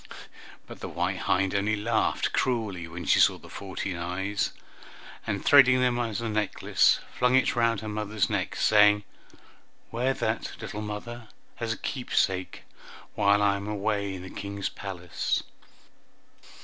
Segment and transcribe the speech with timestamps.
[0.65, 4.51] But the white hind only laughed cruelly when she saw the fourteen eyes,
[5.27, 9.03] and threading them as a necklace, flung it round her mother's neck, saying,
[9.91, 11.27] "Wear that, little mother,
[11.59, 12.63] as a keepsake,
[13.13, 15.43] while I am away in the King's palace."